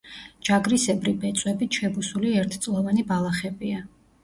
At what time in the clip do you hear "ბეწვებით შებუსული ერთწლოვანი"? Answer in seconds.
1.25-3.09